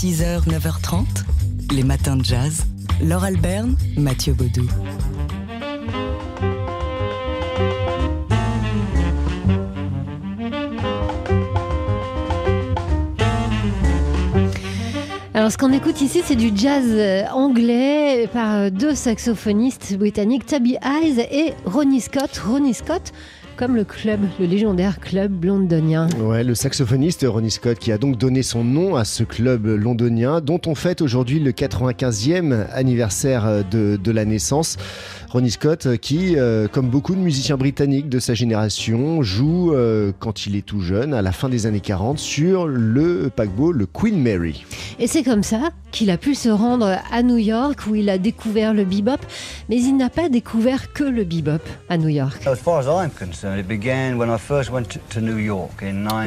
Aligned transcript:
6h, 0.00 0.48
9h30, 0.48 1.04
les 1.74 1.82
matins 1.82 2.16
de 2.16 2.24
jazz. 2.24 2.64
Laure 3.02 3.22
Alberne, 3.22 3.76
Mathieu 3.98 4.32
Baudou. 4.32 4.66
Alors, 15.34 15.52
ce 15.52 15.58
qu'on 15.58 15.70
écoute 15.70 16.00
ici, 16.00 16.22
c'est 16.24 16.34
du 16.34 16.50
jazz 16.54 16.86
euh, 16.86 17.26
anglais 17.34 18.26
par 18.32 18.54
euh, 18.54 18.70
deux 18.70 18.94
saxophonistes 18.94 19.98
britanniques, 19.98 20.46
Tabby 20.46 20.78
Eyes 20.82 21.20
et 21.30 21.52
Ronnie 21.66 22.00
Scott. 22.00 22.40
Ronnie 22.42 22.72
Scott, 22.72 23.12
comme 23.60 23.76
le 23.76 23.84
club, 23.84 24.20
le 24.38 24.46
légendaire 24.46 25.00
club 25.00 25.44
londonien. 25.44 26.08
Ouais, 26.18 26.42
le 26.42 26.54
saxophoniste 26.54 27.26
Ronnie 27.28 27.50
Scott 27.50 27.78
qui 27.78 27.92
a 27.92 27.98
donc 27.98 28.16
donné 28.16 28.42
son 28.42 28.64
nom 28.64 28.96
à 28.96 29.04
ce 29.04 29.22
club 29.22 29.66
londonien 29.66 30.40
dont 30.40 30.62
on 30.66 30.74
fête 30.74 31.02
aujourd'hui 31.02 31.40
le 31.40 31.52
95e 31.52 32.64
anniversaire 32.72 33.62
de, 33.70 34.00
de 34.02 34.10
la 34.10 34.24
naissance. 34.24 34.78
Ronnie 35.30 35.52
Scott 35.52 35.96
qui, 35.98 36.36
euh, 36.36 36.66
comme 36.66 36.88
beaucoup 36.88 37.14
de 37.14 37.20
musiciens 37.20 37.56
britanniques 37.56 38.08
de 38.08 38.18
sa 38.18 38.34
génération, 38.34 39.22
joue 39.22 39.72
euh, 39.74 40.10
quand 40.18 40.46
il 40.46 40.56
est 40.56 40.66
tout 40.66 40.80
jeune, 40.80 41.14
à 41.14 41.22
la 41.22 41.30
fin 41.30 41.48
des 41.48 41.66
années 41.66 41.80
40, 41.80 42.18
sur 42.18 42.66
le 42.66 43.30
paquebot, 43.34 43.70
le 43.70 43.86
Queen 43.86 44.20
Mary. 44.20 44.64
Et 44.98 45.06
c'est 45.06 45.22
comme 45.22 45.44
ça 45.44 45.70
qu'il 45.92 46.10
a 46.10 46.16
pu 46.16 46.34
se 46.34 46.48
rendre 46.48 46.98
à 47.12 47.22
New 47.22 47.36
York 47.36 47.80
où 47.88 47.94
il 47.94 48.10
a 48.10 48.18
découvert 48.18 48.74
le 48.74 48.84
bebop, 48.84 49.20
mais 49.68 49.76
il 49.76 49.96
n'a 49.96 50.10
pas 50.10 50.28
découvert 50.28 50.92
que 50.92 51.04
le 51.04 51.22
bebop 51.22 51.62
à 51.88 51.96
New 51.96 52.08
York. 52.08 52.42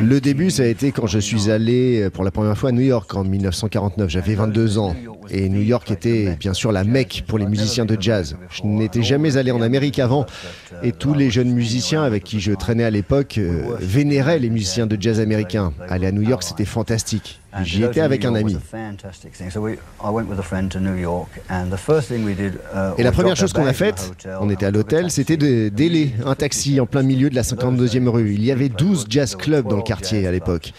Le 0.02 0.20
début, 0.20 0.52
ça 0.52 0.64
a 0.64 0.66
été 0.66 0.91
quand 0.91 1.08
je 1.08 1.20
suis 1.20 1.50
allé 1.50 2.09
pour 2.14 2.23
la 2.23 2.31
première 2.31 2.58
fois 2.58 2.70
à 2.70 2.72
New 2.72 2.81
York 2.81 3.14
en 3.16 3.23
1949. 3.23 4.09
J'avais 4.09 4.36
22 4.36 4.77
ans. 4.77 4.95
Et 5.30 5.50
New 5.50 5.62
York 5.62 5.90
était 5.90 6.36
bien 6.40 6.54
sûr 6.54 6.72
la 6.72 6.84
Mecque 6.84 7.23
pour 7.28 7.38
les 7.38 7.45
musiciens 7.45 7.86
de 7.86 7.97
jazz. 8.00 8.36
Je 8.50 8.64
n'étais 8.64 9.03
jamais 9.03 9.38
allé 9.38 9.52
en 9.52 9.62
Amérique 9.62 10.00
avant 10.00 10.25
et 10.81 10.92
tous 10.92 11.14
les 11.14 11.30
jeunes 11.30 11.52
musiciens 11.52 12.03
avec 12.03 12.23
qui 12.23 12.39
je 12.39 12.52
traînais 12.52 12.84
à 12.84 12.89
l'époque 12.89 13.38
euh, 13.38 13.75
vénéraient 13.80 14.40
les 14.40 14.50
musiciens 14.50 14.88
de 14.88 14.97
jazz 15.00 15.19
américains. 15.19 15.73
Aller 15.88 16.08
à 16.08 16.12
New 16.12 16.22
York, 16.22 16.44
c'était 16.44 16.66
fantastique. 16.66 17.40
J'y 17.62 17.84
étais 17.84 18.02
avec 18.02 18.26
un 18.26 18.36
ami. 18.36 18.58
Et 22.98 23.04
la 23.04 23.12
première 23.12 23.36
chose 23.36 23.54
qu'on 23.54 23.66
a 23.66 23.73
faite, 23.73 24.12
on 24.40 24.50
était 24.50 24.66
à 24.66 24.72
l'hôtel, 24.72 25.12
c'était 25.12 25.38
de 25.38 25.70
déler 25.70 26.14
un 26.26 26.36
taxi 26.36 26.80
en 26.80 26.86
plein 26.86 27.04
milieu 27.04 27.30
de 27.30 27.36
la 27.36 27.44
52e 27.44 28.08
rue. 28.08 28.34
Il 28.34 28.44
y 28.44 28.52
avait 28.52 28.70
12 28.70 29.06
jazz 29.09 29.36
clubs 29.36 29.68
dans 29.68 29.78
le 29.78 29.84
quartier 29.84 30.28
à 30.28 30.31
l'époque. 30.31 30.74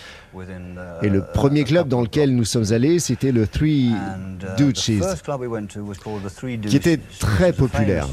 Et 1.02 1.08
le 1.08 1.24
premier 1.24 1.64
club 1.64 1.88
dans 1.88 2.02
lequel 2.02 2.34
nous 2.34 2.44
sommes 2.44 2.72
allés, 2.72 2.98
c'était 2.98 3.30
le 3.30 3.46
Three 3.46 3.92
Duches, 4.56 4.90
qui 6.66 6.76
était 6.76 6.98
très 7.20 7.52
populaire. 7.52 8.08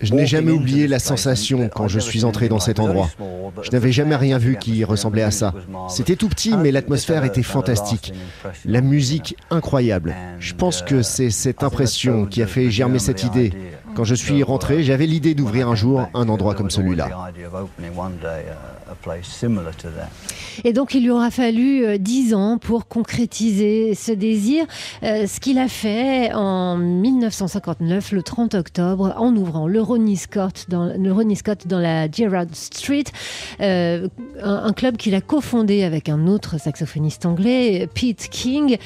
Je 0.00 0.14
n'ai 0.14 0.26
jamais 0.26 0.52
oublié 0.52 0.86
la 0.86 0.98
sensation 0.98 1.68
quand 1.68 1.88
je 1.88 1.98
suis 1.98 2.24
entré 2.24 2.48
dans 2.48 2.60
cet 2.60 2.80
endroit. 2.80 3.10
Je 3.62 3.70
n'avais 3.70 3.92
jamais 3.92 4.16
rien 4.16 4.38
vu 4.38 4.56
qui 4.56 4.84
ressemblait 4.84 5.22
à 5.22 5.30
ça. 5.30 5.54
C'était 5.88 6.16
tout 6.16 6.28
petit, 6.28 6.56
mais 6.56 6.70
l'atmosphère 6.70 7.24
était 7.24 7.42
fantastique. 7.42 8.12
La 8.64 8.80
musique 8.80 9.36
incroyable. 9.50 10.14
Je 10.38 10.54
pense 10.54 10.82
que 10.82 11.02
c'est 11.02 11.30
cette 11.30 11.62
impression 11.62 12.26
qui 12.26 12.42
a 12.42 12.46
fait 12.46 12.70
germer 12.70 12.98
cette 12.98 13.24
idée. 13.24 13.52
Quand 13.94 14.04
je 14.04 14.14
suis 14.14 14.42
rentré, 14.42 14.82
j'avais 14.82 15.06
l'idée 15.06 15.34
d'ouvrir 15.34 15.68
un 15.68 15.74
jour 15.74 16.08
un 16.14 16.28
endroit 16.28 16.54
comme 16.54 16.70
celui-là. 16.70 17.10
Et 20.64 20.72
donc 20.72 20.94
il 20.94 21.02
lui 21.02 21.10
aura 21.10 21.30
fallu 21.30 21.84
euh, 21.84 21.98
dix 21.98 22.34
ans 22.34 22.58
pour 22.58 22.86
concrétiser 22.86 23.94
ce 23.94 24.12
désir, 24.12 24.64
euh, 25.02 25.26
ce 25.26 25.40
qu'il 25.40 25.58
a 25.58 25.68
fait 25.68 26.32
en 26.32 26.76
1959, 26.76 28.12
le 28.12 28.22
30 28.22 28.54
octobre, 28.54 29.14
en 29.16 29.34
ouvrant 29.36 29.66
le 29.66 29.80
Ronnie 29.80 30.16
Scott 30.16 30.66
dans, 30.68 30.92
le 30.96 31.12
Ronnie 31.12 31.36
Scott 31.36 31.66
dans 31.66 31.78
la 31.78 32.10
Gerrard 32.10 32.46
Street, 32.52 33.04
euh, 33.60 34.08
un, 34.42 34.64
un, 34.64 34.72
club 34.72 34.96
qu'il 34.96 35.14
a 35.14 35.20
cofondé 35.20 35.84
avec 35.84 36.08
un 36.08 36.26
autre 36.26 36.58
saxophoniste 36.58 37.26
anglais, 37.26 37.88
Pete 37.94 38.28
King. 38.30 38.78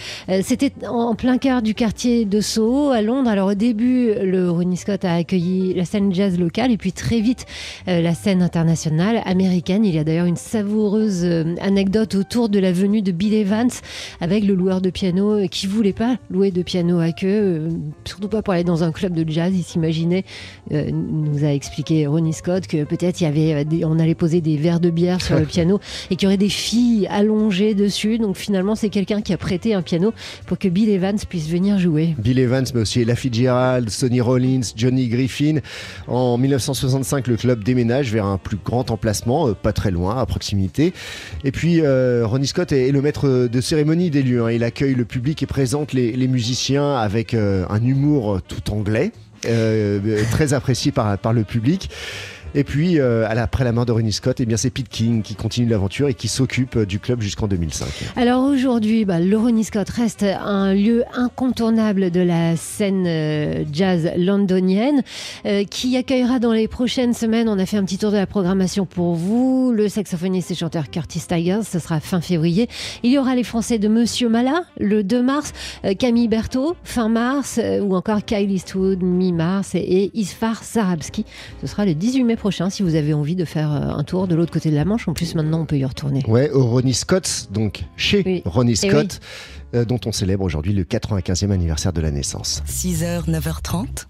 C'était 0.43 0.73
en 0.87 1.15
plein 1.15 1.39
cœur 1.39 1.63
du 1.63 1.75
quartier 1.75 2.25
de 2.25 2.41
Soho, 2.41 2.91
à 2.91 3.03
Londres. 3.03 3.31
Alors 3.31 3.51
au 3.51 3.55
début, 3.55 4.15
le 4.15 4.51
Ronnie 4.51 4.77
Scott 4.77 4.96
a 5.05 5.15
accueilli 5.15 5.75
la 5.75 5.85
scène 5.85 6.15
jazz 6.15 6.39
locale 6.39 6.71
et 6.71 6.77
puis 6.77 6.93
très 6.93 7.21
vite 7.21 7.47
la 7.87 8.15
scène 8.15 8.43
internationale 8.43 9.23
américaine. 9.25 9.85
Il 9.85 9.95
y 9.95 9.99
a 9.99 10.05
d'ailleurs 10.05 10.27
une 10.27 10.37
savoureuse 10.37 11.25
euh, 11.25 11.55
anecdote 11.61 12.15
autour 12.15 12.49
de 12.49 12.59
la 12.59 12.73
venue 12.73 13.03
de 13.03 13.13
Bill 13.13 13.35
Evans 13.35 13.71
avec 14.21 14.45
le 14.45 14.55
loueur 14.55 14.81
de 14.81 14.91
piano 14.91 15.33
euh, 15.33 15.47
qui 15.47 15.67
voulait 15.67 15.93
pas 15.93 16.17
louer 16.31 16.51
de 16.51 16.63
piano 16.63 16.99
à 16.99 17.13
queue, 17.13 17.27
euh, 17.27 17.69
surtout 18.05 18.29
pas 18.29 18.43
pour 18.43 18.55
aller 18.55 18.65
dans 18.65 18.85
un 18.85 18.93
club 18.93 19.13
de 19.13 19.31
jazz. 19.31 19.53
Il 19.55 19.63
s'imaginait, 19.63 20.25
nous 20.71 21.45
a 21.45 21.53
expliqué 21.53 22.07
Ronnie 22.07 22.33
Scott, 22.33 22.67
que 22.67 22.85
peut-être 22.85 23.21
il 23.21 23.25
y 23.25 23.27
avait, 23.27 23.85
on 23.85 23.99
allait 23.99 24.15
poser 24.15 24.41
des 24.41 24.57
verres 24.57 24.81
de 24.81 24.91
bière 24.91 25.21
sur 25.21 25.39
le 25.39 25.45
piano 25.47 25.81
et 26.11 26.17
qu'il 26.17 26.25
y 26.25 26.27
aurait 26.27 26.37
des 26.37 26.49
filles 26.49 27.07
allongées 27.11 27.75
dessus. 27.75 28.19
Donc 28.19 28.37
finalement, 28.37 28.75
c'est 28.75 28.89
quelqu'un 28.89 29.23
qui 29.23 29.33
a 29.33 29.39
prêté 29.39 29.75
un 29.75 29.83
piano 29.83 30.13
pour 30.47 30.59
que 30.59 30.69
Bill 30.69 30.89
Evans 30.89 31.19
puisse 31.29 31.49
venir 31.49 31.79
jouer. 31.79 32.15
Bill 32.19 32.39
Evans, 32.39 32.65
mais 32.75 32.81
aussi 32.81 33.01
Ella 33.01 33.17
Fitzgerald, 33.17 33.91
Sonny 33.91 34.21
Rollins, 34.21 34.63
Johnny 34.87 35.09
Griffin. 35.09 35.59
En 36.07 36.39
1965, 36.39 37.27
le 37.27 37.37
club 37.37 37.65
déménage 37.65 38.13
vers 38.13 38.25
un 38.25 38.39
plus 38.39 38.57
grand 38.57 38.93
emplacement, 38.93 39.53
pas 39.53 39.73
très 39.73 39.91
loin, 39.91 40.17
à 40.17 40.27
proximité. 40.27 40.93
Et 41.43 41.51
puis, 41.51 41.81
euh, 41.83 42.25
Ronnie 42.25 42.47
Scott 42.47 42.71
est, 42.71 42.93
le 42.93 43.03
maître 43.03 43.49
de 43.49 43.61
cérémonie 43.61 44.11
des 44.11 44.23
lieux. 44.23 44.45
Hein. 44.45 44.53
Il 44.53 44.63
accueille 44.63 44.95
le 44.95 45.05
public 45.05 45.43
et 45.43 45.47
présente 45.47 45.93
les, 45.93 46.29
musiciens 46.29 46.95
avec 46.95 47.35
euh, 47.35 47.65
un 47.69 47.85
humour 47.85 48.41
tout 48.47 48.73
anglais, 48.73 49.11
euh, 49.47 50.23
très 50.31 50.55
apprécié 50.55 50.93
par 50.93 51.33
le 51.33 51.43
public. 51.43 51.91
Et 52.57 52.65
puis, 52.65 52.99
euh, 52.99 53.29
après 53.29 53.65
la 53.65 53.73
mort 53.73 53.85
de 53.85 53.93
Ronnie 53.93 54.15
Scott, 54.15 54.41
eh 54.41 54.57
c'est 54.57 54.71
Pete 54.71 54.89
King 54.89 55.21
qui 55.21 55.35
continue 55.35 55.69
l'aventure 55.69 56.09
et 56.09 56.15
qui 56.15 56.27
s'occupe 56.27 56.77
euh, 56.77 56.87
du 56.87 56.99
club 56.99 57.21
jusqu'en 57.21 57.49
2005. 57.49 57.87
Alors 58.17 58.45
aujourd'hui, 58.45 59.05
bah, 59.05 59.21
le 59.21 59.37
Ronnie 59.37 59.65
Scott 59.65 59.91
reste 59.91 60.23
un 60.23 60.73
lieu 60.73 61.05
incontournable 61.15 62.11
de 62.11 62.21
la 62.21 62.57
scène 62.57 63.05
euh, 63.07 63.65
jazz 63.71 64.11
londonienne 64.17 65.03
qui 65.69 65.97
accueillera 65.97 66.39
dans 66.39 66.53
les 66.53 66.67
prochaines 66.67 67.13
semaines, 67.13 67.49
on 67.49 67.59
a 67.59 67.67
fait 67.67 67.77
un 67.77 67.85
petit 67.85 67.99
tour 67.99 68.11
de 68.11 68.17
la 68.17 68.27
programmation 68.27 68.87
pour 68.87 69.15
vous, 69.15 69.73
le 69.75 69.89
saxophoniste 69.89 70.51
et 70.51 70.55
chanteur 70.55 70.91
Curtis 70.91 71.23
Tigers, 71.29 71.63
ce 71.63 71.79
sera 71.79 72.01
fin 72.01 72.21
février. 72.21 72.69
Il 73.03 73.13
y 73.13 73.19
aura 73.19 73.35
les 73.35 73.45
Français 73.45 73.79
de 73.79 73.89
Monsieur 73.89 74.29
Mala 74.29 74.63
le 74.81 75.05
2 75.05 75.23
mars, 75.23 75.53
Camille 75.99 76.29
Berthaud 76.29 76.75
fin 76.85 77.09
mars, 77.09 77.61
ou 77.83 77.95
encore 77.95 78.25
Kyle 78.25 78.51
Eastwood 78.51 79.03
mi-mars 79.03 79.75
et, 79.75 80.11
Isfar 80.15 80.65
Sarabski. 80.65 81.27
Ce 81.61 81.67
sera 81.67 81.85
le 81.85 81.95
18 81.95 82.25
mai 82.25 82.37
prochain 82.37 82.46
prochain 82.47 82.71
si 82.71 82.85
vous 82.85 82.95
avez 82.95 83.13
envie 83.13 83.35
de 83.35 83.45
faire 83.45 83.73
euh, 83.73 83.99
un 83.99 84.05
tour 84.05 84.29
de 84.29 84.37
l'autre 84.37 84.53
côté 84.53 84.71
de 84.71 84.77
la 84.77 84.85
Manche. 84.85 85.09
En 85.09 85.15
plus, 85.15 85.35
maintenant, 85.35 85.63
on 85.63 85.67
peut 85.67 85.79
y 85.79 85.85
retourner. 85.85 86.23
Ouais, 86.29 86.49
au 86.51 86.65
Ronnie 86.65 86.95
Scott, 86.95 87.49
donc 87.51 87.83
chez 87.97 88.45
Ronnie 88.45 88.79
eh 88.85 88.89
Scott, 88.89 89.19
euh, 89.75 89.85
dont 89.85 89.99
on 90.07 90.13
célèbre 90.13 90.45
aujourd'hui 90.45 90.73
le 90.73 90.85
95e 90.85 91.51
anniversaire 91.51 91.93
de 91.93 92.01
la 92.01 92.13
naissance. 92.13 92.63
6h, 92.69 93.29
9h30, 93.29 94.07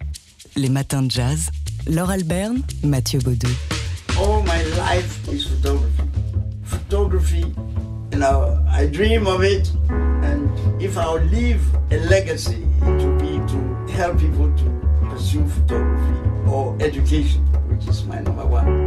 les 0.55 0.69
matins 0.69 1.01
de 1.01 1.09
jazz. 1.09 1.49
Laure 1.87 2.11
Alberne, 2.11 2.61
Mathieu 2.83 3.17
Baudou. 3.21 3.47
All 4.19 4.43
my 4.43 4.63
life 4.75 5.19
is 5.33 5.47
photography. 5.47 6.03
Photography, 6.63 7.45
you 8.11 8.19
know, 8.19 8.55
I 8.71 8.85
dream 8.85 9.25
of 9.25 9.43
it. 9.43 9.71
And 10.21 10.47
if 10.79 10.95
I 10.95 11.17
leave 11.31 11.61
a 11.89 11.97
legacy, 12.07 12.67
it 12.83 13.03
will 13.03 13.17
be 13.17 13.39
to 13.47 13.93
help 13.93 14.19
people 14.19 14.51
to 14.55 15.09
pursue 15.09 15.43
photography 15.47 16.19
or 16.47 16.77
education. 16.79 17.43
is 17.89 18.03
my 18.05 18.19
number 18.19 18.45
one. 18.45 18.86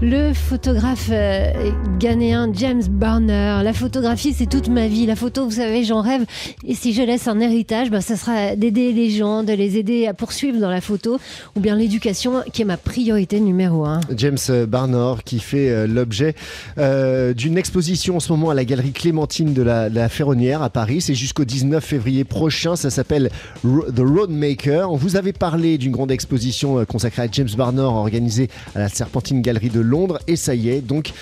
Le 0.00 0.32
photographe 0.32 1.08
euh, 1.10 1.72
ghanéen 1.98 2.52
James 2.54 2.84
Barner. 2.88 3.62
La 3.64 3.72
photographie, 3.72 4.32
c'est 4.32 4.48
toute 4.48 4.68
ma 4.68 4.86
vie. 4.86 5.06
La 5.06 5.16
photo, 5.16 5.44
vous 5.44 5.56
savez, 5.56 5.82
j'en 5.82 6.02
rêve. 6.02 6.24
Et 6.64 6.76
si 6.76 6.92
je 6.92 7.02
laisse 7.02 7.26
un 7.26 7.40
héritage, 7.40 7.90
ben, 7.90 8.00
ça 8.00 8.14
sera 8.14 8.54
d'aider 8.54 8.92
les 8.92 9.10
gens, 9.10 9.42
de 9.42 9.52
les 9.52 9.76
aider 9.76 10.06
à 10.06 10.14
poursuivre 10.14 10.60
dans 10.60 10.70
la 10.70 10.80
photo, 10.80 11.18
ou 11.56 11.60
bien 11.60 11.74
l'éducation, 11.74 12.44
qui 12.52 12.62
est 12.62 12.64
ma 12.64 12.76
priorité 12.76 13.40
numéro 13.40 13.86
un. 13.86 13.98
James 14.16 14.38
Barner, 14.68 15.14
qui 15.24 15.40
fait 15.40 15.68
euh, 15.68 15.88
l'objet 15.88 16.36
euh, 16.78 17.34
d'une 17.34 17.58
exposition 17.58 18.18
en 18.18 18.20
ce 18.20 18.30
moment 18.32 18.50
à 18.50 18.54
la 18.54 18.64
galerie 18.64 18.92
Clémentine 18.92 19.52
de 19.52 19.62
la, 19.62 19.88
la 19.88 20.08
Ferronnière 20.08 20.62
à 20.62 20.70
Paris. 20.70 21.00
C'est 21.00 21.16
jusqu'au 21.16 21.44
19 21.44 21.84
février 21.84 22.22
prochain. 22.22 22.76
Ça 22.76 22.90
s'appelle 22.90 23.30
The 23.64 23.98
Roadmaker. 23.98 24.92
On 24.92 24.96
vous 24.96 25.16
avait 25.16 25.32
parlé 25.32 25.76
d'une 25.76 25.90
grande 25.90 26.12
exposition 26.12 26.84
consacrée 26.84 27.22
à 27.22 27.28
James 27.32 27.48
Barner, 27.56 27.82
organisée 27.82 28.48
à 28.76 28.78
la 28.78 28.88
Serpentine 28.88 29.42
Galerie 29.42 29.70
de 29.70 29.87
Londres. 29.88 30.20
Et 30.26 30.36
ça 30.36 30.54
y 30.54 30.68
est, 30.70 30.80
donc 30.80 31.12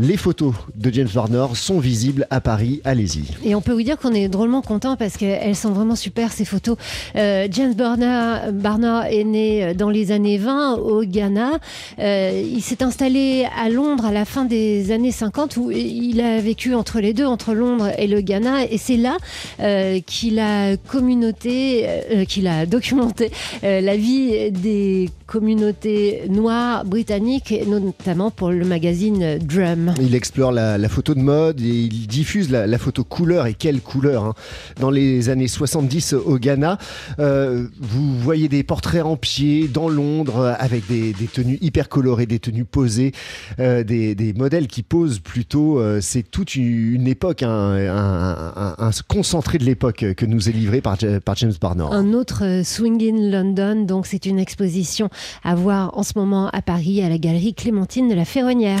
Les 0.00 0.16
photos 0.16 0.54
de 0.76 0.92
James 0.92 1.08
Barner 1.12 1.46
sont 1.54 1.80
visibles 1.80 2.26
à 2.30 2.40
Paris, 2.40 2.80
allez-y. 2.84 3.24
Et 3.44 3.56
on 3.56 3.60
peut 3.60 3.72
vous 3.72 3.82
dire 3.82 3.98
qu'on 3.98 4.14
est 4.14 4.28
drôlement 4.28 4.62
content 4.62 4.96
parce 4.96 5.16
qu'elles 5.16 5.56
sont 5.56 5.72
vraiment 5.72 5.96
super 5.96 6.32
ces 6.32 6.44
photos. 6.44 6.76
Euh, 7.16 7.48
James 7.50 7.74
Barner, 7.74 8.52
Barner 8.52 9.00
est 9.10 9.24
né 9.24 9.74
dans 9.74 9.90
les 9.90 10.12
années 10.12 10.38
20 10.38 10.76
au 10.76 11.02
Ghana. 11.02 11.58
Euh, 11.98 12.42
il 12.44 12.62
s'est 12.62 12.84
installé 12.84 13.48
à 13.60 13.68
Londres 13.68 14.04
à 14.06 14.12
la 14.12 14.24
fin 14.24 14.44
des 14.44 14.92
années 14.92 15.10
50 15.10 15.56
où 15.56 15.72
il 15.72 16.20
a 16.20 16.40
vécu 16.40 16.74
entre 16.74 17.00
les 17.00 17.12
deux, 17.12 17.26
entre 17.26 17.52
Londres 17.52 17.90
et 17.98 18.06
le 18.06 18.20
Ghana. 18.20 18.66
Et 18.70 18.78
c'est 18.78 18.96
là 18.96 19.16
euh, 19.60 20.00
qu'il 20.06 20.38
a 20.38 20.76
communauté, 20.76 21.86
euh, 21.86 22.24
qu'il 22.24 22.46
a 22.46 22.66
documenté 22.66 23.30
euh, 23.64 23.80
la 23.80 23.96
vie 23.96 24.50
des 24.52 25.10
communautés 25.26 26.22
noires 26.28 26.84
britanniques, 26.84 27.54
notamment 27.66 28.30
pour 28.30 28.50
le 28.50 28.64
magazine 28.64 29.38
Drum. 29.38 29.87
Il 30.00 30.14
explore 30.14 30.52
la, 30.52 30.78
la 30.78 30.88
photo 30.88 31.14
de 31.14 31.20
mode 31.20 31.60
et 31.60 31.64
il 31.68 32.06
diffuse 32.06 32.50
la, 32.50 32.66
la 32.66 32.78
photo 32.78 33.04
couleur 33.04 33.46
et 33.46 33.54
quelle 33.54 33.80
couleur 33.80 34.24
hein. 34.24 34.34
Dans 34.80 34.90
les 34.90 35.28
années 35.28 35.48
70 35.48 36.12
au 36.14 36.38
Ghana, 36.38 36.78
euh, 37.18 37.66
vous 37.80 38.18
voyez 38.18 38.48
des 38.48 38.62
portraits 38.62 39.04
en 39.04 39.16
pied 39.16 39.68
dans 39.68 39.88
Londres 39.88 40.56
avec 40.58 40.86
des, 40.86 41.12
des 41.12 41.26
tenues 41.26 41.58
hyper 41.60 41.88
colorées, 41.88 42.26
des 42.26 42.38
tenues 42.38 42.64
posées, 42.64 43.12
euh, 43.60 43.82
des, 43.84 44.14
des 44.14 44.32
modèles 44.32 44.66
qui 44.68 44.82
posent 44.82 45.18
plutôt. 45.20 45.78
euh, 45.80 46.00
C'est 46.00 46.22
toute 46.22 46.54
une, 46.54 47.06
époque, 47.06 47.42
un, 47.42 47.48
un- 47.48 48.52
un- 48.56 48.74
un 48.78 48.90
concentré 49.08 49.58
de 49.58 49.64
l'époque 49.64 50.04
que 50.16 50.26
nous 50.26 50.48
est 50.48 50.52
livré 50.52 50.80
par, 50.80 50.96
par 51.24 51.36
James 51.36 51.52
Barner. 51.60 51.86
Un 51.90 52.12
autre 52.12 52.44
euh, 52.44 52.62
Swing 52.64 53.02
in 53.02 53.30
London, 53.30 53.84
donc 53.84 54.06
c'est 54.06 54.26
une 54.26 54.38
exposition 54.38 55.08
à 55.44 55.54
voir 55.54 55.96
en 55.96 56.02
ce 56.02 56.12
moment 56.16 56.48
à 56.50 56.62
Paris 56.62 57.02
à 57.02 57.08
la 57.08 57.18
galerie 57.18 57.54
Clémentine 57.54 58.08
de 58.08 58.14
la 58.14 58.24
Ferronnière. 58.24 58.80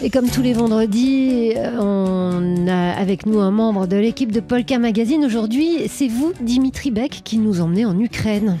Et 0.00 0.10
comme 0.10 0.28
tous 0.30 0.42
les 0.42 0.52
vendredis, 0.52 1.54
euh, 1.56 1.76
on 1.80 2.68
a 2.68 2.92
avec 2.92 3.26
nous 3.26 3.40
un 3.40 3.50
membre 3.50 3.88
de 3.88 3.96
l'équipe 3.96 4.30
de 4.30 4.38
Polka 4.38 4.78
Magazine. 4.78 5.24
Aujourd'hui, 5.24 5.88
c'est 5.88 6.06
vous, 6.06 6.32
Dimitri 6.40 6.92
Beck, 6.92 7.22
qui 7.24 7.36
nous 7.36 7.60
emmenez 7.60 7.84
en 7.84 7.98
Ukraine. 7.98 8.58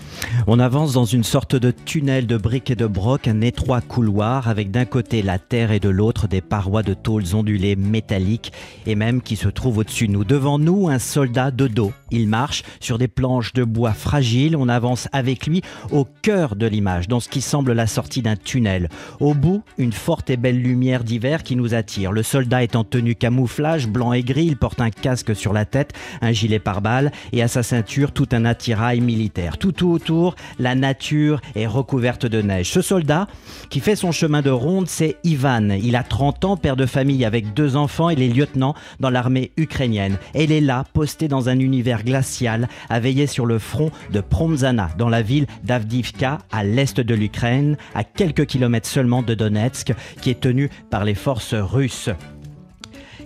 On 0.48 0.58
avance 0.58 0.94
dans 0.94 1.04
une 1.04 1.22
sorte 1.22 1.54
de 1.54 1.70
tunnel 1.70 2.26
de 2.26 2.36
briques 2.36 2.70
et 2.70 2.76
de 2.76 2.86
broc, 2.86 3.28
un 3.28 3.40
étroit 3.40 3.80
couloir 3.80 4.48
avec 4.48 4.72
d'un 4.72 4.84
côté 4.84 5.22
la 5.22 5.38
terre 5.38 5.70
et 5.70 5.78
de 5.78 5.88
l'autre 5.88 6.26
des 6.26 6.40
parois 6.40 6.82
de 6.82 6.94
tôles 6.94 7.36
ondulées 7.36 7.76
métalliques 7.76 8.52
et 8.86 8.96
même 8.96 9.22
qui 9.22 9.36
se 9.36 9.48
trouvent 9.48 9.78
au-dessus 9.78 10.08
de 10.08 10.12
nous. 10.14 10.24
Devant 10.24 10.58
nous, 10.58 10.88
un 10.88 10.98
soldat 10.98 11.52
de 11.52 11.68
dos. 11.68 11.92
Il 12.10 12.26
marche 12.26 12.64
sur 12.80 12.98
des 12.98 13.08
planches 13.08 13.52
de 13.52 13.62
bois 13.62 13.92
fragiles. 13.92 14.56
On 14.56 14.68
avance 14.68 15.08
avec 15.12 15.46
lui 15.46 15.62
au 15.92 16.04
cœur 16.22 16.56
de 16.56 16.66
l'image, 16.66 17.06
dans 17.06 17.20
ce 17.20 17.28
qui 17.28 17.42
semble 17.42 17.74
la 17.74 17.86
sortie 17.86 18.22
d'un 18.22 18.36
tunnel. 18.36 18.88
Au 19.20 19.34
bout, 19.34 19.62
une 19.76 19.92
forte 19.92 20.30
et 20.30 20.36
belle 20.36 20.60
lumière 20.60 21.04
d'hiver 21.04 21.27
qui 21.36 21.56
nous 21.56 21.74
attire. 21.74 22.12
Le 22.12 22.22
soldat 22.22 22.62
est 22.62 22.74
en 22.76 22.84
tenue 22.84 23.14
camouflage, 23.14 23.86
blanc 23.86 24.12
et 24.12 24.22
gris. 24.22 24.46
Il 24.46 24.56
porte 24.56 24.80
un 24.80 24.90
casque 24.90 25.36
sur 25.36 25.52
la 25.52 25.66
tête, 25.66 25.92
un 26.22 26.32
gilet 26.32 26.58
pare-balles 26.58 27.12
et 27.32 27.42
à 27.42 27.48
sa 27.48 27.62
ceinture 27.62 28.12
tout 28.12 28.28
un 28.32 28.44
attirail 28.44 29.00
militaire. 29.00 29.58
Tout 29.58 29.90
autour, 29.90 30.34
la 30.58 30.74
nature 30.74 31.40
est 31.54 31.66
recouverte 31.66 32.24
de 32.24 32.40
neige. 32.40 32.70
Ce 32.70 32.80
soldat 32.80 33.26
qui 33.68 33.80
fait 33.80 33.96
son 33.96 34.12
chemin 34.12 34.40
de 34.40 34.50
ronde, 34.50 34.88
c'est 34.88 35.16
Ivan. 35.24 35.70
Il 35.70 35.96
a 35.96 36.02
30 36.02 36.44
ans, 36.46 36.56
père 36.56 36.76
de 36.76 36.86
famille 36.86 37.24
avec 37.24 37.52
deux 37.52 37.76
enfants. 37.76 38.08
Il 38.08 38.22
est 38.22 38.28
lieutenant 38.28 38.74
dans 39.00 39.10
l'armée 39.10 39.52
ukrainienne. 39.56 40.16
Et 40.34 40.44
il 40.44 40.52
est 40.52 40.60
là, 40.60 40.84
posté 40.94 41.28
dans 41.28 41.48
un 41.48 41.58
univers 41.58 42.04
glacial, 42.04 42.68
à 42.88 43.00
veiller 43.00 43.26
sur 43.26 43.44
le 43.44 43.58
front 43.58 43.90
de 44.12 44.20
Promzana, 44.20 44.90
dans 44.96 45.08
la 45.08 45.22
ville 45.22 45.46
d'Avdivka, 45.64 46.38
à 46.50 46.64
l'est 46.64 47.00
de 47.00 47.14
l'Ukraine, 47.14 47.76
à 47.94 48.04
quelques 48.04 48.46
kilomètres 48.46 48.88
seulement 48.88 49.22
de 49.22 49.34
Donetsk, 49.34 49.92
qui 50.20 50.30
est 50.30 50.40
tenu 50.40 50.70
par 50.90 51.04
les 51.04 51.14
forces 51.18 51.72
russes. 51.72 52.37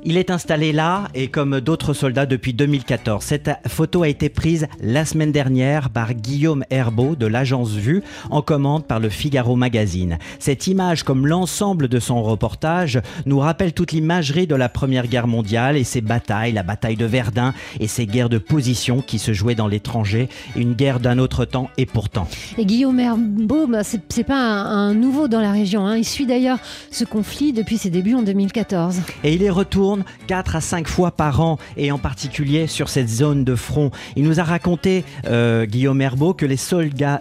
Il 0.04 0.16
est 0.16 0.30
installé 0.30 0.72
là 0.72 1.04
et 1.14 1.28
comme 1.28 1.60
d'autres 1.60 1.94
soldats 1.94 2.26
depuis 2.26 2.52
2014. 2.52 3.22
Cette 3.22 3.50
photo 3.68 4.02
a 4.02 4.08
été 4.08 4.28
prise 4.30 4.66
la 4.82 5.04
semaine 5.04 5.30
dernière 5.30 5.90
par 5.90 6.14
Guillaume 6.14 6.64
Herbeau 6.70 7.14
de 7.14 7.26
l'agence 7.26 7.70
Vue 7.70 8.02
en 8.28 8.42
commande 8.42 8.84
par 8.84 8.98
le 8.98 9.08
Figaro 9.08 9.54
Magazine. 9.54 10.18
Cette 10.40 10.66
image, 10.66 11.04
comme 11.04 11.28
l'ensemble 11.28 11.86
de 11.86 12.00
son 12.00 12.20
reportage, 12.24 13.00
nous 13.26 13.38
rappelle 13.38 13.72
toute 13.74 13.92
l'imagerie 13.92 14.48
de 14.48 14.56
la 14.56 14.68
Première 14.68 15.06
Guerre 15.06 15.28
mondiale 15.28 15.76
et 15.76 15.84
ses 15.84 16.00
batailles, 16.00 16.50
la 16.50 16.64
bataille 16.64 16.96
de 16.96 17.06
Verdun 17.06 17.54
et 17.78 17.86
ses 17.86 18.06
guerres 18.06 18.28
de 18.28 18.38
position 18.38 19.02
qui 19.02 19.20
se 19.20 19.32
jouaient 19.32 19.54
dans 19.54 19.68
l'étranger, 19.68 20.28
une 20.56 20.72
guerre 20.74 20.98
d'un 20.98 21.18
autre 21.20 21.44
temps 21.44 21.70
et 21.78 21.86
pourtant. 21.86 22.26
Et 22.58 22.66
Guillaume 22.66 22.98
Herbeau, 22.98 23.68
bah, 23.68 23.82
c'est 23.84 24.24
pas 24.24 24.34
un, 24.40 24.88
un 24.88 24.94
nouveau 24.94 25.28
dans 25.28 25.40
la 25.40 25.52
région. 25.52 25.86
hein. 25.86 25.96
Il 25.96 26.04
suit 26.04 26.26
d'ailleurs 26.26 26.58
ce 26.90 27.04
conflit 27.04 27.52
depuis 27.52 27.78
ses 27.78 27.90
débuts 27.90 28.14
en 28.14 28.22
2014. 28.22 29.00
Et 29.22 29.34
il 29.34 29.42
y 29.42 29.48
retourne 29.92 30.04
4 30.26 30.56
à 30.56 30.60
5 30.60 30.88
fois 30.88 31.10
par 31.10 31.40
an, 31.40 31.58
et 31.76 31.92
en 31.92 31.98
particulier 31.98 32.66
sur 32.66 32.88
cette 32.88 33.08
zone 33.08 33.44
de 33.44 33.54
front. 33.54 33.90
Il 34.16 34.24
nous 34.24 34.40
a 34.40 34.44
raconté, 34.44 35.04
euh, 35.26 35.66
Guillaume 35.66 36.00
Herbeau, 36.00 36.34
que 36.34 36.46
les 36.46 36.56
soldats, 36.56 37.20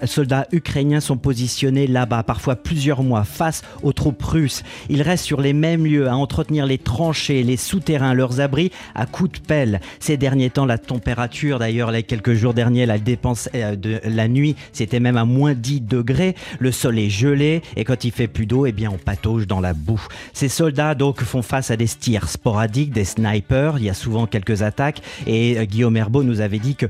ukrainiens 0.52 1.00
sont 1.00 1.18
positionnés 1.18 1.88
là-bas, 1.88 2.24
parfois 2.24 2.56
plusieurs 2.56 3.04
mois, 3.04 3.24
face 3.24 3.62
aux 3.84 3.94
troupes 3.94 4.24
russes. 4.24 4.64
Ils 4.90 5.02
restent 5.02 5.26
sur 5.26 5.42
les 5.42 5.54
mêmes 5.54 5.86
lieux, 5.86 6.08
à 6.08 6.16
entretenir 6.16 6.66
les 6.66 6.78
tranchées, 6.78 7.44
les 7.44 7.58
souterrains, 7.58 8.14
leurs 8.14 8.40
abris, 8.40 8.72
à 8.96 9.06
coups 9.06 9.40
de 9.40 9.46
pelle. 9.46 9.82
Ces 10.00 10.18
derniers 10.18 10.50
temps, 10.50 10.66
la 10.66 10.78
température, 10.78 11.60
d'ailleurs, 11.60 11.92
les 11.92 12.04
quelques 12.04 12.34
jours 12.34 12.54
derniers, 12.54 12.86
la 12.86 13.00
dépense 13.00 13.50
euh, 13.56 13.76
de 13.76 14.00
la 14.06 14.28
nuit, 14.28 14.56
c'était 14.74 15.00
même 15.00 15.18
à 15.18 15.26
moins 15.26 15.54
10 15.54 15.82
degrés. 15.82 16.36
Le 16.60 16.72
sol 16.72 17.00
est 17.00 17.10
gelé, 17.10 17.62
et 17.76 17.84
quand 17.84 18.04
il 18.04 18.12
fait 18.12 18.28
plus 18.28 18.46
d'eau, 18.46 18.66
eh 18.66 18.72
bien, 18.72 18.90
on 18.92 18.98
patauge 18.98 19.48
dans 19.48 19.60
la 19.60 19.74
boue. 19.74 20.06
Ces 20.34 20.50
soldats, 20.50 20.96
donc, 20.96 21.22
font 21.22 21.42
face 21.42 21.72
à 21.72 21.78
des 21.78 21.88
tirs 21.88 22.30
sporadiques, 22.30 22.61
des 22.68 23.06
snipers. 23.06 23.78
Il 23.78 23.84
y 23.86 23.90
a 23.90 23.94
souvent 23.94 24.26
quelques 24.26 24.62
attaques. 24.62 25.02
Et 25.28 25.58
euh, 25.58 25.66
Guillaume 25.66 25.98
Herbeau 25.98 26.24
nous 26.24 26.42
avait 26.42 26.60
dit 26.60 26.76
que 26.76 26.86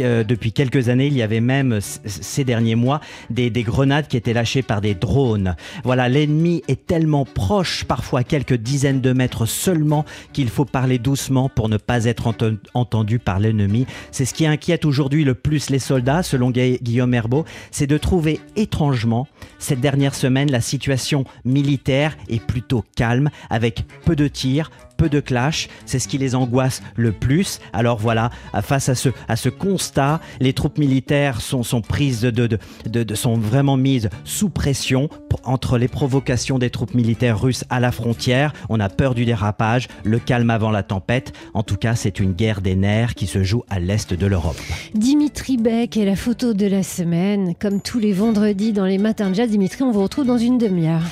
euh, 0.00 0.24
depuis 0.24 0.52
quelques 0.52 0.88
années, 0.88 1.06
il 1.06 1.14
y 1.16 1.22
avait 1.22 1.40
même, 1.40 1.80
ces 1.80 2.44
derniers 2.44 2.74
mois, 2.74 3.00
des, 3.30 3.50
des 3.50 3.62
grenades 3.62 4.08
qui 4.08 4.16
étaient 4.16 4.32
lâchées 4.32 4.62
par 4.62 4.80
des 4.80 4.94
drones. 4.94 5.56
Voilà, 5.84 6.08
l'ennemi 6.08 6.62
est 6.68 6.86
tellement 6.86 7.24
proche, 7.24 7.84
parfois 7.84 8.24
quelques 8.24 8.54
dizaines 8.54 9.00
de 9.00 9.12
mètres 9.12 9.46
seulement, 9.46 10.04
qu'il 10.32 10.48
faut 10.48 10.64
parler 10.64 10.98
doucement 10.98 11.48
pour 11.48 11.68
ne 11.68 11.76
pas 11.76 12.04
être 12.04 12.26
enten- 12.28 12.58
entendu 12.74 13.18
par 13.18 13.38
l'ennemi. 13.40 13.86
C'est 14.10 14.24
ce 14.24 14.34
qui 14.34 14.46
inquiète 14.46 14.84
aujourd'hui 14.84 15.24
le 15.24 15.34
plus 15.34 15.70
les 15.70 15.78
soldats, 15.78 16.22
selon 16.22 16.50
Gu- 16.50 16.78
Guillaume 16.82 17.14
Herbeau, 17.14 17.44
c'est 17.70 17.86
de 17.86 17.98
trouver 17.98 18.40
étrangement, 18.56 19.26
cette 19.58 19.80
dernière 19.80 20.14
semaine, 20.14 20.50
la 20.50 20.60
situation 20.60 21.24
militaire 21.44 22.16
est 22.28 22.44
plutôt 22.44 22.84
calme, 22.96 23.30
avec 23.50 23.84
peu 24.04 24.16
de 24.16 24.28
tirs, 24.28 24.70
peu 25.02 25.08
de 25.08 25.18
clash, 25.18 25.68
c'est 25.84 25.98
ce 25.98 26.06
qui 26.06 26.16
les 26.16 26.36
angoisse 26.36 26.80
le 26.94 27.10
plus. 27.10 27.58
Alors 27.72 27.98
voilà, 27.98 28.30
face 28.62 28.88
à 28.88 28.94
ce, 28.94 29.08
à 29.26 29.34
ce 29.34 29.48
constat, 29.48 30.20
les 30.38 30.52
troupes 30.52 30.78
militaires 30.78 31.40
sont, 31.40 31.64
sont 31.64 31.80
prises 31.80 32.20
de, 32.20 32.30
de, 32.30 32.58
de- 32.88 33.02
de- 33.02 33.14
sont 33.16 33.34
vraiment 33.36 33.76
mises 33.76 34.10
sous 34.22 34.48
pression 34.48 35.08
entre 35.42 35.76
les 35.76 35.88
provocations 35.88 36.60
des 36.60 36.70
troupes 36.70 36.94
militaires 36.94 37.40
russes 37.40 37.64
à 37.68 37.80
la 37.80 37.90
frontière. 37.90 38.52
On 38.68 38.78
a 38.78 38.88
peur 38.88 39.16
du 39.16 39.24
dérapage, 39.24 39.88
le 40.04 40.20
calme 40.20 40.50
avant 40.50 40.70
la 40.70 40.84
tempête. 40.84 41.32
En 41.52 41.64
tout 41.64 41.76
cas, 41.76 41.96
c'est 41.96 42.20
une 42.20 42.32
guerre 42.32 42.60
des 42.60 42.76
nerfs 42.76 43.16
qui 43.16 43.26
se 43.26 43.42
joue 43.42 43.64
à 43.70 43.80
l'est 43.80 44.14
de 44.14 44.26
l'Europe. 44.26 44.60
Dimitri 44.94 45.56
Beck 45.56 45.96
est 45.96 46.04
la 46.04 46.14
photo 46.16 46.54
de 46.54 46.66
la 46.66 46.84
semaine. 46.84 47.54
Comme 47.60 47.80
tous 47.80 47.98
les 47.98 48.12
vendredis 48.12 48.72
dans 48.72 48.86
les 48.86 48.98
matins 48.98 49.30
de 49.30 49.34
jazz, 49.34 49.50
Dimitri, 49.50 49.82
on 49.82 49.90
vous 49.90 50.02
retrouve 50.02 50.26
dans 50.26 50.38
une 50.38 50.58
demi-heure. 50.58 51.02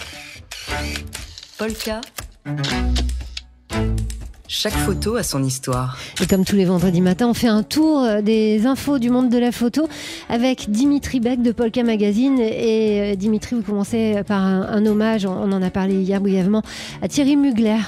Polka. 1.59 2.01
Chaque 4.53 4.75
photo 4.75 5.15
a 5.15 5.23
son 5.23 5.45
histoire. 5.45 5.97
Et 6.21 6.27
comme 6.27 6.45
tous 6.45 6.57
les 6.57 6.65
vendredis 6.65 7.01
matins, 7.01 7.29
on 7.29 7.35
fait 7.35 7.47
un 7.47 7.63
tour 7.63 8.03
euh, 8.03 8.21
des 8.21 8.67
infos 8.67 8.99
du 8.99 9.09
monde 9.09 9.31
de 9.31 9.39
la 9.39 9.53
photo 9.53 9.89
avec 10.29 10.69
Dimitri 10.69 11.21
Beck 11.21 11.41
de 11.41 11.53
Polka 11.53 11.85
Magazine. 11.85 12.41
Et 12.41 13.13
euh, 13.13 13.15
Dimitri, 13.15 13.55
vous 13.55 13.63
commencez 13.63 14.21
par 14.27 14.43
un, 14.43 14.63
un 14.63 14.85
hommage, 14.87 15.25
on 15.25 15.31
on 15.31 15.53
en 15.53 15.63
a 15.63 15.71
parlé 15.71 16.03
hier 16.03 16.21
brièvement, 16.21 16.65
à 17.01 17.07
Thierry 17.07 17.37
Mugler. 17.37 17.79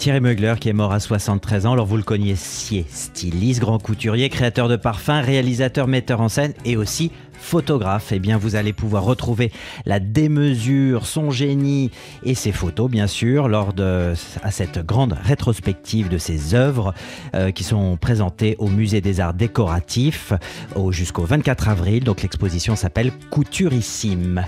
Thierry 0.00 0.20
Mugler 0.22 0.54
qui 0.58 0.70
est 0.70 0.72
mort 0.72 0.92
à 0.92 0.98
73 1.00 1.66
ans, 1.66 1.72
alors 1.74 1.84
vous 1.84 1.98
le 1.98 2.02
connaissiez, 2.02 2.86
styliste, 2.88 3.60
grand 3.60 3.78
couturier, 3.78 4.30
créateur 4.30 4.66
de 4.66 4.76
parfums, 4.76 5.20
réalisateur, 5.22 5.88
metteur 5.88 6.22
en 6.22 6.30
scène 6.30 6.54
et 6.64 6.78
aussi 6.78 7.10
photographe. 7.34 8.10
Eh 8.10 8.18
bien 8.18 8.38
vous 8.38 8.56
allez 8.56 8.72
pouvoir 8.72 9.04
retrouver 9.04 9.52
la 9.84 10.00
démesure, 10.00 11.04
son 11.04 11.30
génie 11.30 11.90
et 12.22 12.34
ses 12.34 12.50
photos 12.50 12.90
bien 12.90 13.06
sûr 13.06 13.46
lors 13.46 13.74
de 13.74 14.14
à 14.42 14.50
cette 14.50 14.78
grande 14.86 15.18
rétrospective 15.22 16.08
de 16.08 16.16
ses 16.16 16.54
œuvres 16.54 16.94
euh, 17.34 17.50
qui 17.50 17.62
sont 17.62 17.98
présentées 17.98 18.56
au 18.58 18.68
musée 18.68 19.02
des 19.02 19.20
arts 19.20 19.34
décoratifs 19.34 20.32
au- 20.76 20.92
jusqu'au 20.92 21.24
24 21.24 21.68
avril. 21.68 22.04
Donc 22.04 22.22
l'exposition 22.22 22.74
s'appelle 22.74 23.12
Couturissime. 23.30 24.44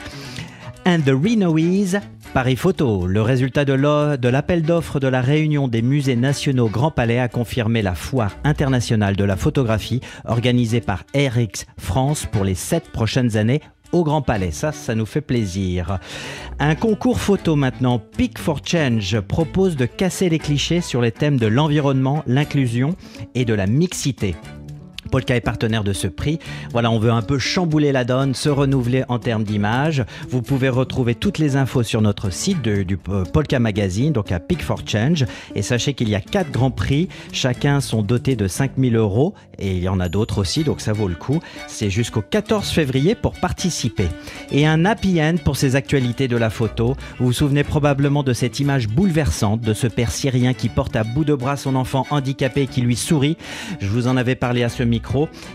And 0.84 1.00
the 1.04 1.10
Renoese 1.10 2.00
Paris 2.34 2.56
Photo. 2.56 3.06
Le 3.06 3.22
résultat 3.22 3.64
de 3.64 4.28
l'appel 4.28 4.62
d'offres 4.62 4.98
de 4.98 5.06
la 5.06 5.20
réunion 5.20 5.68
des 5.68 5.82
musées 5.82 6.16
nationaux 6.16 6.68
Grand 6.68 6.90
Palais 6.90 7.18
a 7.18 7.28
confirmé 7.28 7.82
la 7.82 7.94
foire 7.94 8.36
internationale 8.42 9.14
de 9.14 9.24
la 9.24 9.36
photographie 9.36 10.00
organisée 10.24 10.80
par 10.80 11.04
RX 11.14 11.66
France 11.78 12.26
pour 12.30 12.44
les 12.44 12.54
sept 12.54 12.90
prochaines 12.90 13.36
années 13.36 13.60
au 13.92 14.02
Grand 14.02 14.22
Palais. 14.22 14.50
Ça, 14.50 14.72
ça 14.72 14.94
nous 14.94 15.06
fait 15.06 15.20
plaisir. 15.20 15.98
Un 16.58 16.74
concours 16.74 17.20
photo 17.20 17.54
maintenant, 17.54 17.98
Pick 17.98 18.38
for 18.38 18.60
Change, 18.64 19.20
propose 19.20 19.76
de 19.76 19.86
casser 19.86 20.28
les 20.28 20.38
clichés 20.38 20.80
sur 20.80 21.00
les 21.00 21.12
thèmes 21.12 21.38
de 21.38 21.46
l'environnement, 21.46 22.24
l'inclusion 22.26 22.96
et 23.34 23.44
de 23.44 23.54
la 23.54 23.66
mixité. 23.66 24.34
Polka 25.12 25.36
est 25.36 25.42
partenaire 25.42 25.84
de 25.84 25.92
ce 25.92 26.08
prix. 26.08 26.38
Voilà, 26.72 26.90
on 26.90 26.98
veut 26.98 27.10
un 27.10 27.20
peu 27.20 27.38
chambouler 27.38 27.92
la 27.92 28.04
donne, 28.04 28.34
se 28.34 28.48
renouveler 28.48 29.04
en 29.08 29.18
termes 29.18 29.44
d'image. 29.44 30.06
Vous 30.30 30.40
pouvez 30.40 30.70
retrouver 30.70 31.14
toutes 31.14 31.36
les 31.38 31.56
infos 31.56 31.82
sur 31.82 32.00
notre 32.00 32.32
site 32.32 32.62
du 32.62 32.98
euh, 33.10 33.24
Polka 33.24 33.58
Magazine, 33.58 34.14
donc 34.14 34.32
à 34.32 34.40
Pick 34.40 34.62
for 34.62 34.80
Change. 34.86 35.26
Et 35.54 35.60
sachez 35.60 35.92
qu'il 35.92 36.08
y 36.08 36.14
a 36.14 36.22
quatre 36.22 36.50
grands 36.50 36.70
prix. 36.70 37.10
Chacun 37.30 37.82
sont 37.82 38.00
dotés 38.00 38.36
de 38.36 38.48
5000 38.48 38.96
euros. 38.96 39.34
Et 39.58 39.76
il 39.76 39.82
y 39.82 39.88
en 39.90 40.00
a 40.00 40.08
d'autres 40.08 40.38
aussi, 40.38 40.64
donc 40.64 40.80
ça 40.80 40.94
vaut 40.94 41.08
le 41.08 41.14
coup. 41.14 41.40
C'est 41.66 41.90
jusqu'au 41.90 42.22
14 42.22 42.70
février 42.70 43.14
pour 43.14 43.34
participer. 43.34 44.08
Et 44.50 44.66
un 44.66 44.86
happy 44.86 45.22
end 45.22 45.34
pour 45.44 45.58
ces 45.58 45.76
actualités 45.76 46.26
de 46.26 46.38
la 46.38 46.48
photo. 46.48 46.96
Vous 47.18 47.26
vous 47.26 47.32
souvenez 47.34 47.64
probablement 47.64 48.22
de 48.22 48.32
cette 48.32 48.60
image 48.60 48.88
bouleversante 48.88 49.60
de 49.60 49.74
ce 49.74 49.86
père 49.88 50.10
syrien 50.10 50.54
qui 50.54 50.70
porte 50.70 50.96
à 50.96 51.04
bout 51.04 51.26
de 51.26 51.34
bras 51.34 51.58
son 51.58 51.76
enfant 51.76 52.06
handicapé 52.08 52.66
qui 52.66 52.80
lui 52.80 52.96
sourit. 52.96 53.36
Je 53.78 53.88
vous 53.88 54.08
en 54.08 54.16
avais 54.16 54.36
parlé 54.36 54.62
à 54.62 54.70
ce 54.70 54.82
micro 54.82 55.01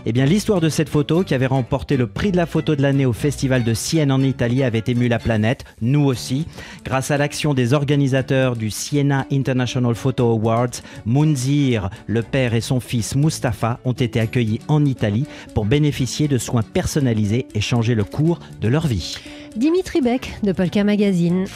eh 0.06 0.12
bien, 0.12 0.24
l'histoire 0.24 0.60
de 0.60 0.68
cette 0.68 0.88
photo, 0.88 1.22
qui 1.22 1.34
avait 1.34 1.46
remporté 1.46 1.96
le 1.96 2.06
prix 2.06 2.32
de 2.32 2.36
la 2.36 2.46
photo 2.46 2.76
de 2.76 2.82
l'année 2.82 3.06
au 3.06 3.12
Festival 3.12 3.64
de 3.64 3.74
Sienne 3.74 4.12
en 4.12 4.22
Italie, 4.22 4.62
avait 4.62 4.84
ému 4.86 5.08
la 5.08 5.18
planète, 5.18 5.64
nous 5.80 6.04
aussi. 6.04 6.46
Grâce 6.84 7.10
à 7.10 7.18
l'action 7.18 7.54
des 7.54 7.72
organisateurs 7.72 8.56
du 8.56 8.70
Siena 8.70 9.26
International 9.32 9.94
Photo 9.94 10.30
Awards, 10.30 10.82
Munzir, 11.06 11.90
le 12.06 12.22
père 12.22 12.54
et 12.54 12.60
son 12.60 12.80
fils 12.80 13.16
Mustapha 13.16 13.80
ont 13.84 13.92
été 13.92 14.20
accueillis 14.20 14.60
en 14.68 14.84
Italie 14.84 15.26
pour 15.54 15.64
bénéficier 15.64 16.28
de 16.28 16.38
soins 16.38 16.62
personnalisés 16.62 17.46
et 17.54 17.60
changer 17.60 17.94
le 17.94 18.04
cours 18.04 18.38
de 18.60 18.68
leur 18.68 18.86
vie. 18.86 19.16
Dimitri 19.56 20.00
Beck 20.00 20.38
de 20.42 20.52
Polka 20.52 20.84
Magazine. 20.84 21.46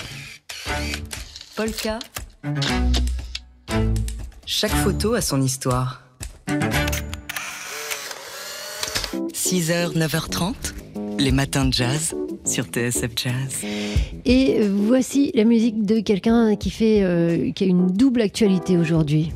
Polka. 1.56 1.98
Chaque 4.46 4.72
photo 4.72 5.14
a 5.14 5.20
son 5.20 5.40
histoire. 5.40 6.02
6h, 9.52 9.92
9h30, 9.98 10.54
les 11.18 11.30
matins 11.30 11.66
de 11.66 11.74
jazz 11.74 12.16
sur 12.46 12.64
TSF 12.64 13.10
Jazz. 13.14 13.66
Et 14.24 14.66
voici 14.66 15.30
la 15.34 15.44
musique 15.44 15.84
de 15.84 16.00
quelqu'un 16.00 16.56
qui 16.56 16.70
fait 16.70 17.02
euh, 17.02 17.52
qui 17.52 17.64
a 17.64 17.66
une 17.66 17.88
double 17.88 18.22
actualité 18.22 18.78
aujourd'hui. 18.78 19.30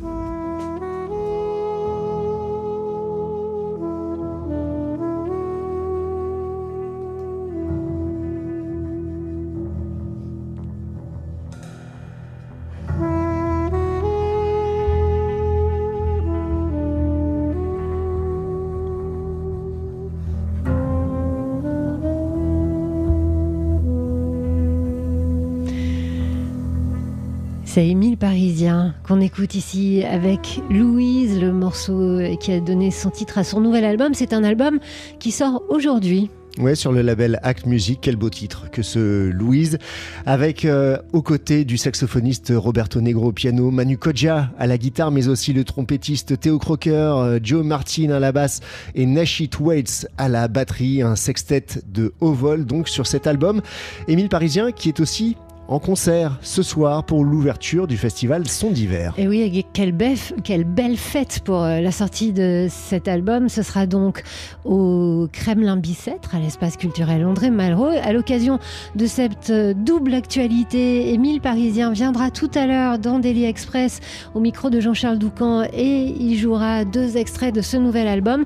C'est 27.76 27.88
Émile 27.88 28.16
Parisien 28.16 28.94
qu'on 29.06 29.20
écoute 29.20 29.54
ici 29.54 30.02
avec 30.02 30.62
Louise, 30.70 31.38
le 31.38 31.52
morceau 31.52 32.20
qui 32.40 32.52
a 32.52 32.58
donné 32.58 32.90
son 32.90 33.10
titre 33.10 33.36
à 33.36 33.44
son 33.44 33.60
nouvel 33.60 33.84
album. 33.84 34.14
C'est 34.14 34.32
un 34.32 34.44
album 34.44 34.78
qui 35.18 35.30
sort 35.30 35.62
aujourd'hui. 35.68 36.30
Ouais, 36.58 36.74
sur 36.74 36.90
le 36.90 37.02
label 37.02 37.38
Act 37.42 37.66
Music, 37.66 37.98
quel 38.00 38.16
beau 38.16 38.30
titre 38.30 38.70
que 38.70 38.80
ce 38.80 39.28
Louise, 39.28 39.76
avec 40.24 40.64
euh, 40.64 40.96
aux 41.12 41.20
côtés 41.20 41.66
du 41.66 41.76
saxophoniste 41.76 42.50
Roberto 42.56 43.02
Negro 43.02 43.26
au 43.26 43.32
piano, 43.32 43.70
Manu 43.70 43.98
Kodja 43.98 44.52
à 44.58 44.66
la 44.66 44.78
guitare, 44.78 45.10
mais 45.10 45.28
aussi 45.28 45.52
le 45.52 45.62
trompettiste 45.62 46.40
Théo 46.40 46.58
Crocker, 46.58 46.90
euh, 46.92 47.38
Joe 47.42 47.62
Martin 47.62 48.08
à 48.08 48.20
la 48.20 48.32
basse 48.32 48.60
et 48.94 49.04
Nashit 49.04 49.60
Waits 49.60 50.08
à 50.16 50.30
la 50.30 50.48
batterie, 50.48 51.02
un 51.02 51.14
sextet 51.14 51.66
de 51.86 52.14
haut 52.20 52.32
vol 52.32 52.64
donc 52.64 52.88
sur 52.88 53.06
cet 53.06 53.26
album. 53.26 53.60
Émile 54.08 54.30
Parisien 54.30 54.72
qui 54.72 54.88
est 54.88 55.00
aussi 55.00 55.36
en 55.68 55.78
concert 55.78 56.38
ce 56.42 56.62
soir 56.62 57.04
pour 57.04 57.24
l'ouverture 57.24 57.86
du 57.86 57.96
festival 57.96 58.46
Son 58.48 58.70
d'hiver. 58.70 59.14
Et 59.18 59.28
oui, 59.28 59.64
quelle 59.72 59.92
belle, 59.92 60.16
quelle 60.44 60.64
belle 60.64 60.96
fête 60.96 61.40
pour 61.44 61.62
euh, 61.62 61.80
la 61.80 61.90
sortie 61.90 62.32
de 62.32 62.66
cet 62.70 63.08
album. 63.08 63.48
Ce 63.48 63.62
sera 63.62 63.86
donc 63.86 64.22
au 64.64 65.28
Kremlin 65.32 65.76
Bicêtre, 65.76 66.34
à 66.34 66.38
l'espace 66.38 66.76
culturel 66.76 67.24
André 67.24 67.50
Malraux. 67.50 67.90
À 68.02 68.12
l'occasion 68.12 68.58
de 68.94 69.06
cette 69.06 69.50
euh, 69.50 69.74
double 69.74 70.14
actualité, 70.14 71.12
Émile 71.12 71.40
Parisien 71.40 71.92
viendra 71.92 72.30
tout 72.30 72.50
à 72.54 72.66
l'heure 72.66 72.98
dans 72.98 73.18
Daily 73.18 73.44
Express 73.44 74.00
au 74.34 74.40
micro 74.40 74.70
de 74.70 74.80
Jean-Charles 74.80 75.18
Doucan 75.18 75.64
et 75.72 76.14
il 76.18 76.36
jouera 76.36 76.84
deux 76.84 77.16
extraits 77.16 77.54
de 77.54 77.60
ce 77.60 77.76
nouvel 77.76 78.08
album 78.08 78.44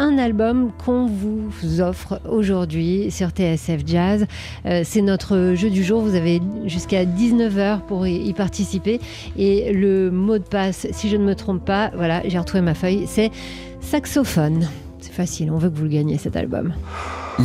un 0.00 0.16
album 0.16 0.72
qu'on 0.82 1.04
vous 1.06 1.80
offre 1.82 2.20
aujourd'hui 2.26 3.10
sur 3.10 3.28
TSF 3.28 3.82
Jazz. 3.84 4.26
Euh, 4.64 4.80
c'est 4.82 5.02
notre 5.02 5.52
jeu 5.54 5.68
du 5.68 5.84
jour. 5.84 6.00
Vous 6.00 6.14
avez 6.14 6.40
jusqu'à 6.64 7.04
19h 7.04 7.82
pour 7.82 8.06
y, 8.06 8.32
participer. 8.32 8.98
Et 9.36 9.72
le 9.74 10.10
mot 10.10 10.38
de 10.38 10.44
passe, 10.44 10.86
si 10.92 11.10
je 11.10 11.16
ne 11.16 11.24
me 11.24 11.34
trompe 11.34 11.64
pas, 11.64 11.90
voilà, 11.94 12.22
j'ai 12.26 12.38
retrouvé 12.38 12.62
ma 12.62 12.74
feuille, 12.74 13.04
c'est 13.06 13.30
saxophone. 13.82 14.68
C'est 15.00 15.12
facile, 15.12 15.50
on 15.50 15.58
veut 15.58 15.68
que 15.68 15.76
vous 15.76 15.84
le 15.84 15.90
gagniez 15.90 16.16
cet 16.16 16.34
album. 16.34 16.72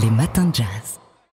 Les 0.01 0.09
matins 0.09 0.45
de 0.45 0.55
jazz. 0.55 1.04